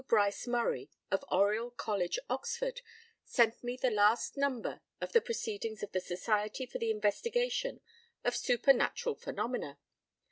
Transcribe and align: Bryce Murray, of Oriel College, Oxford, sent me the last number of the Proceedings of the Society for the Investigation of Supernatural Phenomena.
Bryce 0.07 0.47
Murray, 0.47 0.89
of 1.11 1.23
Oriel 1.29 1.69
College, 1.69 2.17
Oxford, 2.27 2.81
sent 3.23 3.63
me 3.63 3.77
the 3.77 3.91
last 3.91 4.35
number 4.35 4.81
of 4.99 5.11
the 5.11 5.21
Proceedings 5.21 5.83
of 5.83 5.91
the 5.91 6.01
Society 6.01 6.65
for 6.65 6.79
the 6.79 6.89
Investigation 6.89 7.81
of 8.23 8.35
Supernatural 8.35 9.13
Phenomena. 9.13 9.77